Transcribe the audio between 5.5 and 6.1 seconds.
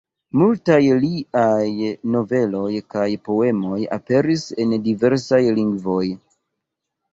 lingvoj.